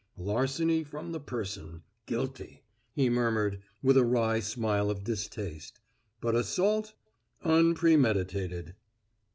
[0.17, 5.79] "Larceny from the person guilty," he murmured, with a wry smile of distaste.
[6.19, 6.93] "But assault
[7.43, 8.73] unpremeditated."